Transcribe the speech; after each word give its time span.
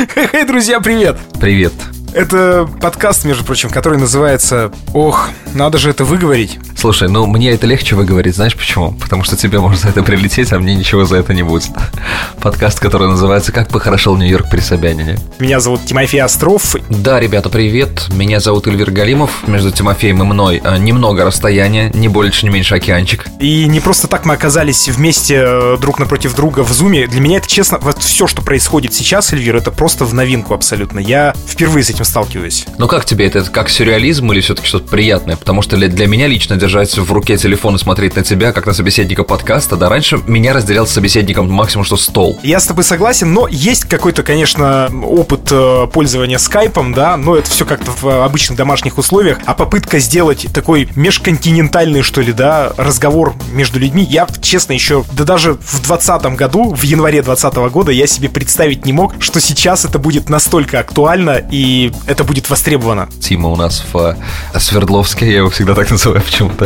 Эй, 0.32 0.44
друзья, 0.44 0.80
привет! 0.80 1.16
Привет. 1.40 1.72
Это 2.14 2.68
подкаст, 2.80 3.24
между 3.24 3.44
прочим, 3.44 3.68
который 3.70 3.98
называется 3.98 4.72
«Ох, 4.94 5.28
надо 5.54 5.78
же 5.78 5.90
это 5.90 6.04
выговорить». 6.04 6.58
Слушай, 6.80 7.10
ну 7.10 7.26
мне 7.26 7.50
это 7.50 7.66
легче 7.66 7.94
выговорить, 7.94 8.36
знаешь 8.36 8.56
почему? 8.56 8.92
Потому 8.92 9.22
что 9.22 9.36
тебе 9.36 9.60
может 9.60 9.82
за 9.82 9.90
это 9.90 10.02
прилететь, 10.02 10.50
а 10.54 10.58
мне 10.58 10.74
ничего 10.74 11.04
за 11.04 11.16
это 11.16 11.34
не 11.34 11.42
будет. 11.42 11.68
Подкаст, 12.40 12.80
который 12.80 13.06
называется 13.06 13.52
«Как 13.52 13.68
похорошел 13.68 14.16
Нью-Йорк 14.16 14.48
при 14.48 14.60
Собянине». 14.60 15.18
Меня 15.38 15.60
зовут 15.60 15.84
Тимофей 15.84 16.22
Остров. 16.22 16.76
Да, 16.88 17.20
ребята, 17.20 17.50
привет. 17.50 18.06
Меня 18.14 18.40
зовут 18.40 18.66
Эльвир 18.66 18.92
Галимов. 18.92 19.46
Между 19.46 19.70
Тимофеем 19.70 20.22
и 20.22 20.24
мной 20.24 20.62
а, 20.64 20.78
немного 20.78 21.26
расстояния, 21.26 21.90
не 21.92 22.08
больше, 22.08 22.46
не 22.46 22.50
меньше 22.50 22.76
океанчик. 22.76 23.26
И 23.40 23.66
не 23.66 23.80
просто 23.80 24.08
так 24.08 24.24
мы 24.24 24.32
оказались 24.32 24.88
вместе 24.88 25.34
э, 25.44 25.76
друг 25.78 25.98
напротив 25.98 26.34
друга 26.34 26.60
в 26.60 26.72
зуме. 26.72 27.06
Для 27.06 27.20
меня 27.20 27.36
это, 27.36 27.46
честно, 27.46 27.76
вот 27.82 27.98
все, 28.02 28.26
что 28.26 28.40
происходит 28.40 28.94
сейчас, 28.94 29.34
Эльвир, 29.34 29.56
это 29.56 29.70
просто 29.70 30.06
в 30.06 30.14
новинку 30.14 30.54
абсолютно. 30.54 30.98
Я 30.98 31.34
впервые 31.46 31.84
с 31.84 31.90
этим 31.90 32.06
сталкиваюсь. 32.06 32.64
Ну 32.78 32.88
как 32.88 33.04
тебе 33.04 33.26
это? 33.26 33.40
Это 33.40 33.50
как 33.50 33.68
сюрреализм 33.68 34.32
или 34.32 34.40
все-таки 34.40 34.66
что-то 34.66 34.88
приятное? 34.88 35.36
Потому 35.36 35.60
что 35.60 35.76
для 35.76 36.06
меня 36.06 36.26
лично 36.26 36.56
держать 36.70 36.96
в 36.96 37.12
руке 37.12 37.36
телефон 37.36 37.74
и 37.74 37.78
смотреть 37.78 38.14
на 38.14 38.22
тебя, 38.22 38.52
как 38.52 38.64
на 38.64 38.72
собеседника 38.72 39.24
подкаста, 39.24 39.76
да, 39.76 39.88
раньше 39.88 40.20
меня 40.28 40.52
разделял 40.52 40.86
с 40.86 40.92
собеседником 40.92 41.50
максимум 41.50 41.84
что 41.84 41.96
стол. 41.96 42.38
Я 42.44 42.60
с 42.60 42.66
тобой 42.66 42.84
согласен, 42.84 43.32
но 43.32 43.48
есть 43.48 43.86
какой-то, 43.86 44.22
конечно, 44.22 44.88
опыт 45.02 45.48
э, 45.50 45.88
пользования 45.92 46.38
скайпом, 46.38 46.94
да, 46.94 47.16
но 47.16 47.34
это 47.34 47.50
все 47.50 47.64
как-то 47.64 47.90
в 47.90 48.24
обычных 48.24 48.56
домашних 48.56 48.98
условиях, 48.98 49.38
а 49.46 49.54
попытка 49.54 49.98
сделать 49.98 50.46
такой 50.54 50.88
межконтинентальный, 50.94 52.02
что 52.02 52.20
ли, 52.20 52.32
да, 52.32 52.72
разговор 52.76 53.34
между 53.52 53.80
людьми, 53.80 54.06
я, 54.08 54.28
честно, 54.40 54.72
еще, 54.72 55.04
да 55.10 55.24
даже 55.24 55.54
в 55.54 55.82
2020 55.82 56.36
году, 56.36 56.72
в 56.72 56.84
январе 56.84 57.20
2020 57.20 57.72
года 57.72 57.90
я 57.90 58.06
себе 58.06 58.28
представить 58.28 58.86
не 58.86 58.92
мог, 58.92 59.14
что 59.18 59.40
сейчас 59.40 59.84
это 59.84 59.98
будет 59.98 60.28
настолько 60.28 60.78
актуально 60.78 61.42
и 61.50 61.90
это 62.06 62.22
будет 62.22 62.48
востребовано. 62.48 63.08
Тима 63.20 63.48
у 63.48 63.56
нас 63.56 63.84
в 63.92 64.16
э, 64.54 64.58
Свердловске, 64.60 65.26
я 65.26 65.38
его 65.38 65.50
всегда 65.50 65.74
так 65.74 65.90
называю 65.90 66.22
почему-то. 66.22 66.59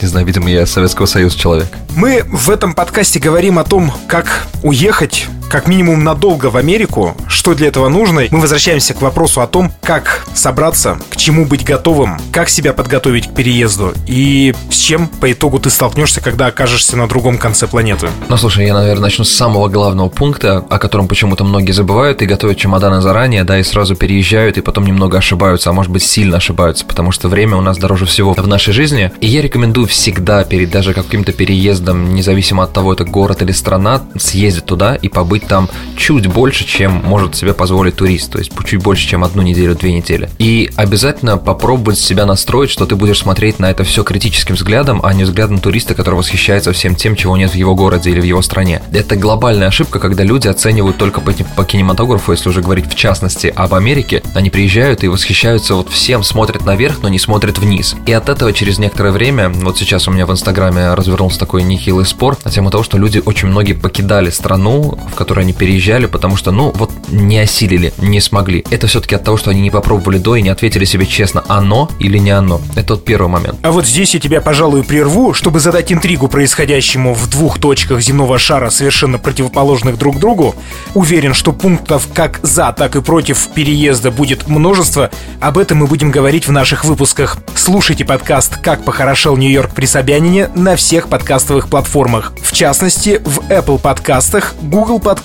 Не 0.00 0.06
знаю, 0.06 0.26
видимо, 0.26 0.50
я 0.50 0.66
Советского 0.66 1.06
Союза 1.06 1.38
человек. 1.38 1.68
Мы 1.96 2.22
в 2.26 2.50
этом 2.50 2.74
подкасте 2.74 3.18
говорим 3.18 3.58
о 3.58 3.64
том, 3.64 3.92
как 4.06 4.46
уехать 4.62 5.28
как 5.50 5.66
минимум 5.66 6.04
надолго 6.04 6.46
в 6.46 6.56
Америку, 6.56 7.16
что 7.28 7.54
для 7.54 7.68
этого 7.68 7.88
нужно. 7.88 8.22
Мы 8.30 8.40
возвращаемся 8.40 8.94
к 8.94 9.02
вопросу 9.02 9.40
о 9.40 9.48
том, 9.48 9.72
как 9.82 10.24
собраться, 10.32 10.98
к 11.10 11.16
чему 11.16 11.44
быть 11.44 11.64
готовым, 11.64 12.18
как 12.32 12.48
себя 12.48 12.72
подготовить 12.72 13.26
к 13.26 13.34
переезду 13.34 13.92
и 14.06 14.54
с 14.70 14.76
чем 14.76 15.08
по 15.08 15.30
итогу 15.32 15.58
ты 15.58 15.68
столкнешься, 15.68 16.20
когда 16.20 16.46
окажешься 16.46 16.96
на 16.96 17.08
другом 17.08 17.36
конце 17.36 17.66
планеты. 17.66 18.10
Ну, 18.28 18.36
слушай, 18.36 18.64
я, 18.64 18.74
наверное, 18.74 19.02
начну 19.02 19.24
с 19.24 19.30
самого 19.30 19.68
главного 19.68 20.08
пункта, 20.08 20.64
о 20.70 20.78
котором 20.78 21.08
почему-то 21.08 21.42
многие 21.42 21.72
забывают 21.72 22.22
и 22.22 22.26
готовят 22.26 22.56
чемоданы 22.56 23.00
заранее, 23.00 23.42
да, 23.42 23.58
и 23.58 23.64
сразу 23.64 23.96
переезжают, 23.96 24.56
и 24.56 24.60
потом 24.60 24.86
немного 24.86 25.18
ошибаются, 25.18 25.70
а 25.70 25.72
может 25.72 25.90
быть 25.90 26.04
сильно 26.04 26.36
ошибаются, 26.36 26.84
потому 26.86 27.10
что 27.10 27.28
время 27.28 27.56
у 27.56 27.60
нас 27.60 27.76
дороже 27.76 28.06
всего 28.06 28.34
в 28.34 28.46
нашей 28.46 28.72
жизни. 28.72 29.10
И 29.20 29.26
я 29.26 29.42
рекомендую 29.42 29.88
всегда 29.88 30.44
перед 30.44 30.70
даже 30.70 30.94
каким-то 30.94 31.32
переездом, 31.32 32.14
независимо 32.14 32.62
от 32.62 32.72
того, 32.72 32.92
это 32.92 33.04
город 33.04 33.42
или 33.42 33.50
страна, 33.50 34.02
съездить 34.16 34.66
туда 34.66 34.94
и 34.94 35.08
побыть 35.08 35.39
быть 35.40 35.48
там 35.48 35.68
чуть 35.96 36.26
больше, 36.26 36.64
чем 36.66 36.92
может 37.04 37.34
себе 37.34 37.52
позволить 37.52 37.96
турист, 37.96 38.32
то 38.32 38.38
есть 38.38 38.52
чуть 38.66 38.82
больше, 38.82 39.06
чем 39.06 39.24
одну 39.24 39.42
неделю, 39.42 39.74
две 39.74 39.92
недели. 39.92 40.30
И 40.38 40.70
обязательно 40.76 41.36
попробовать 41.36 41.98
себя 41.98 42.26
настроить, 42.26 42.70
что 42.70 42.86
ты 42.86 42.96
будешь 42.96 43.18
смотреть 43.18 43.58
на 43.58 43.70
это 43.70 43.84
все 43.84 44.02
критическим 44.04 44.54
взглядом, 44.54 45.00
а 45.02 45.12
не 45.12 45.24
взглядом 45.24 45.58
туриста, 45.58 45.94
который 45.94 46.16
восхищается 46.16 46.72
всем 46.72 46.94
тем, 46.94 47.16
чего 47.16 47.36
нет 47.36 47.52
в 47.52 47.54
его 47.54 47.74
городе 47.74 48.10
или 48.10 48.20
в 48.20 48.24
его 48.24 48.42
стране. 48.42 48.82
Это 48.92 49.16
глобальная 49.16 49.68
ошибка, 49.68 49.98
когда 49.98 50.24
люди 50.24 50.48
оценивают 50.48 50.96
только 50.96 51.20
по, 51.20 51.32
по 51.32 51.64
кинематографу, 51.64 52.32
если 52.32 52.48
уже 52.48 52.62
говорить 52.62 52.86
в 52.86 52.94
частности 52.94 53.52
об 53.54 53.74
Америке, 53.74 54.22
они 54.34 54.50
приезжают 54.50 55.04
и 55.04 55.08
восхищаются 55.08 55.74
вот 55.74 55.90
всем, 55.90 56.22
смотрят 56.22 56.64
наверх, 56.64 56.98
но 57.02 57.08
не 57.08 57.18
смотрят 57.18 57.58
вниз. 57.58 57.96
И 58.06 58.12
от 58.12 58.28
этого 58.28 58.52
через 58.52 58.78
некоторое 58.78 59.12
время, 59.12 59.48
вот 59.48 59.78
сейчас 59.78 60.08
у 60.08 60.10
меня 60.10 60.26
в 60.26 60.32
Инстаграме 60.32 60.94
развернулся 60.94 61.38
такой 61.38 61.62
нехилый 61.62 62.06
спор 62.06 62.36
на 62.44 62.50
тему 62.50 62.70
того, 62.70 62.84
что 62.84 62.98
люди 62.98 63.22
очень 63.24 63.48
многие 63.48 63.74
покидали 63.74 64.30
страну, 64.30 64.98
в 65.12 65.14
которой 65.14 65.29
которые 65.30 65.44
они 65.44 65.52
переезжали, 65.52 66.06
потому 66.06 66.36
что, 66.36 66.50
ну, 66.50 66.72
вот 66.74 66.90
не 67.08 67.38
осилили, 67.38 67.94
не 67.98 68.20
смогли. 68.20 68.64
Это 68.68 68.88
все-таки 68.88 69.14
от 69.14 69.22
того, 69.22 69.36
что 69.36 69.50
они 69.50 69.60
не 69.60 69.70
попробовали 69.70 70.18
до 70.18 70.34
и 70.34 70.42
не 70.42 70.48
ответили 70.48 70.84
себе 70.84 71.06
честно, 71.06 71.44
оно 71.46 71.88
или 72.00 72.18
не 72.18 72.32
оно. 72.32 72.60
Это 72.74 72.88
тот 72.88 73.04
первый 73.04 73.28
момент. 73.28 73.56
А 73.62 73.70
вот 73.70 73.86
здесь 73.86 74.12
я 74.12 74.18
тебя, 74.18 74.40
пожалуй, 74.40 74.82
прерву, 74.82 75.32
чтобы 75.32 75.60
задать 75.60 75.92
интригу 75.92 76.26
происходящему 76.26 77.14
в 77.14 77.30
двух 77.30 77.60
точках 77.60 78.00
земного 78.00 78.40
шара, 78.40 78.70
совершенно 78.70 79.18
противоположных 79.18 79.98
друг 79.98 80.18
другу. 80.18 80.56
Уверен, 80.94 81.32
что 81.32 81.52
пунктов 81.52 82.08
как 82.12 82.40
за, 82.42 82.72
так 82.72 82.96
и 82.96 83.00
против 83.00 83.50
переезда 83.54 84.10
будет 84.10 84.48
множество. 84.48 85.12
Об 85.40 85.58
этом 85.58 85.78
мы 85.78 85.86
будем 85.86 86.10
говорить 86.10 86.48
в 86.48 86.50
наших 86.50 86.84
выпусках. 86.84 87.36
Слушайте 87.54 88.04
подкаст 88.04 88.56
«Как 88.56 88.82
похорошел 88.82 89.36
Нью-Йорк 89.36 89.74
при 89.76 89.86
Собянине» 89.86 90.48
на 90.56 90.74
всех 90.74 91.06
подкастовых 91.06 91.68
платформах. 91.68 92.32
В 92.42 92.52
частности, 92.52 93.22
в 93.24 93.48
Apple 93.48 93.78
подкастах, 93.78 94.56
Google 94.60 94.98
подкастах, 94.98 95.19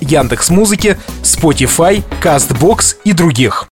Яндекс 0.00 0.50
Музыке, 0.50 0.98
Spotify, 1.22 2.02
CastBox 2.22 2.96
и 3.04 3.12
других. 3.12 3.68